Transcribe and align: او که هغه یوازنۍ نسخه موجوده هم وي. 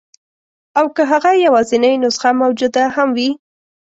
او 0.79 0.85
که 0.95 1.03
هغه 1.11 1.31
یوازنۍ 1.45 1.93
نسخه 2.03 2.29
موجوده 2.41 2.83
هم 2.95 3.07
وي. 3.17 3.29